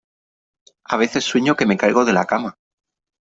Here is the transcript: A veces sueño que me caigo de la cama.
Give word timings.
A 0.85 0.97
veces 0.97 1.23
sueño 1.25 1.55
que 1.55 1.67
me 1.67 1.77
caigo 1.81 2.03
de 2.05 2.13
la 2.13 2.25
cama. 2.25 2.55